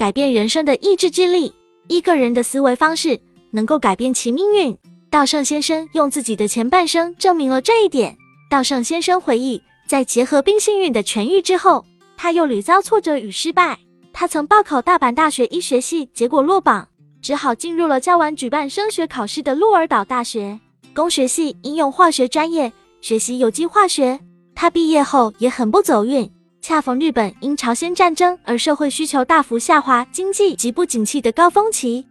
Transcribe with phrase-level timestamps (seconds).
[0.00, 1.52] 改变人生的意志之力。
[1.86, 4.74] 一个人的思维方式能够改变其命运。
[5.10, 8.16] 稻盛先生用自己的前半生证明了这一点。
[8.48, 11.84] 稻盛先生回忆，在结合病幸运的痊愈之后，
[12.16, 13.78] 他又屡遭挫折与失败。
[14.10, 16.88] 他曾报考大阪大学医学系，结果落榜，
[17.20, 20.58] 只好进入了较晚举办升学考试的鹿儿岛大学
[20.94, 22.72] 工学系应用化学专业，
[23.02, 24.18] 学习有机化学。
[24.54, 26.30] 他毕业后也很不走运，
[26.70, 32.06] 恰逢日本因朝鲜战争而社会需求大幅下滑，经济极不景气的高峰期。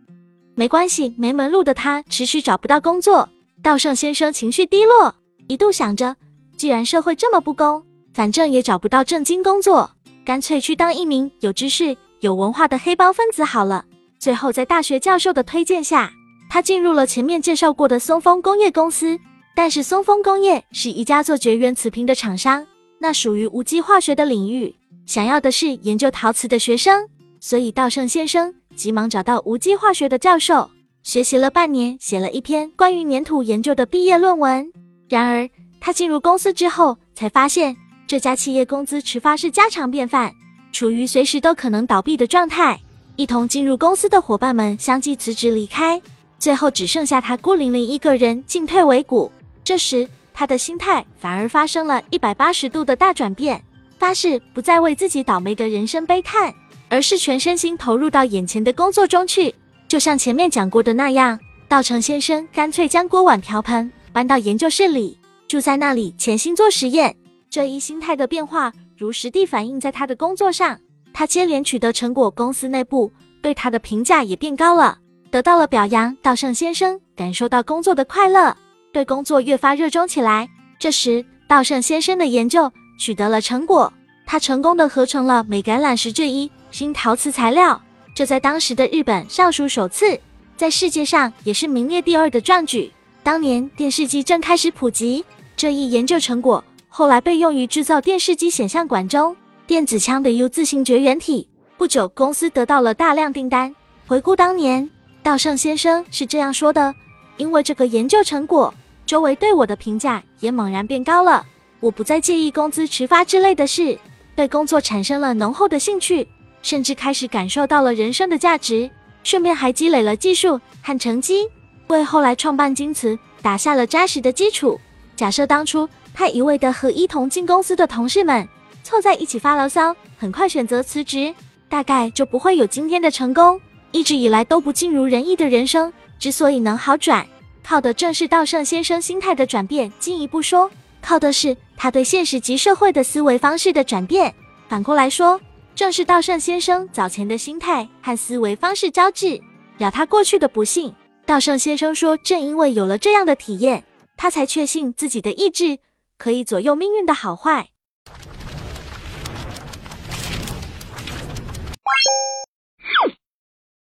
[0.53, 3.29] 没关系，没门路的他持续找不到工作。
[3.63, 5.15] 稻盛先生情绪低落，
[5.47, 6.13] 一度想着，
[6.57, 7.81] 既然社会这么不公，
[8.13, 9.89] 反正也找不到正经工作。
[10.25, 13.85] 干脆去当一名有知识、有文化的黑帮分子好了。
[14.19, 16.11] 最后，在大学教授的推荐下，
[16.49, 19.17] 他进入了前面介绍过的松风工业公司。
[19.55, 22.67] 但是，松风工业是一家做绝缘瓷瓶的厂商，
[22.99, 27.07] 那属于无机化学的领域，想要的是研究陶瓷的学生。
[27.39, 30.69] 所以，稻盛先生急忙找到无机化学的教授，
[31.03, 34.71] 学习了半年，写了一篇关于粘土研究的毕业论文。
[35.07, 37.75] 然而，他进入公司之后，才发现。
[38.05, 40.33] 这家企业工资迟发是家常便饭，
[40.71, 42.81] 处于随时都可能倒闭的状态。
[43.15, 46.01] 一同进入公司的伙伴们相继辞职离开，
[46.39, 49.31] 最后只剩下他孤零零一个人进退维谷。
[49.63, 53.61] 这时，他的心态反而发生了一百八十度的大转变，
[53.97, 56.55] 发誓不再为自己倒霉的人生悲叹，
[56.87, 59.53] 而是全身心投入到眼前的工作中去。
[59.89, 67.13] 就像前面讲过的那样，稻城先生干脆将锅碗瓢盆搬到研究室里，住在那里潜心做实验。
[67.49, 70.79] 这一心态的变化，如实地反映在他的工作上。
[71.11, 74.99] 他接连取得成果，公司内部对他的评价也变高了，
[75.31, 76.15] 得到了表扬。
[76.21, 78.55] 稻盛先生感受到工作的快乐，
[78.91, 80.49] 对工作越发热衷起来。
[80.79, 83.91] 这时，稻盛先生的研究取得了成果，
[84.25, 87.81] 他成功的合成了镁橄榄石这一新陶瓷材料，
[88.13, 90.19] 这在当时的日本尚属首次，
[90.55, 92.91] 在世界上也是名列第二的壮举。
[93.23, 95.23] 当年电视机正开始普及，
[95.55, 96.63] 这一研究成果。
[96.87, 99.35] 后来被用于制造电视机显像管中
[99.67, 101.47] 电子枪的 U 字形绝缘体。
[101.77, 103.73] 不久，公司得到了大量订单。
[104.07, 104.89] 回顾当年，
[105.21, 106.93] 稻盛先生是这样说的
[107.39, 108.71] ：“因为这个研究成果，
[109.07, 111.43] 周围对我的评价也猛然变高了。
[111.79, 113.97] 我不再介意工资迟发之类的事，
[114.35, 116.27] 对工作产生了浓厚的兴趣，
[116.61, 118.87] 甚至开始感受到了人生的价值。
[119.23, 121.47] 顺便还积累了技术和成绩，
[121.87, 124.79] 为后来创办京瓷打下了扎实的基础。
[125.15, 128.45] 假设当初。”他一味的和一同进公司的同事们
[128.83, 131.33] 凑在一起发牢骚，很快选择辞职，
[131.69, 133.61] 大概就不会有今天的成功。
[133.93, 137.25] 一直以来都不尽如人意的人生，之所以能好转，
[137.63, 139.91] 靠的正是稻盛先生心态的转变。
[139.99, 140.69] 进一步说，
[141.01, 144.33] 靠的是他对现实及社会的思维方式的转变。
[144.67, 145.39] 反过来说，
[145.73, 149.41] 正是稻盛先生早前的心态和思维方式招致
[149.77, 150.93] 了他过去的不幸。
[151.25, 153.83] 稻盛先生说，正因为有了这样的体验，
[154.17, 155.79] 他才确信自己的意志。
[156.17, 157.69] 可以左右命运的好坏。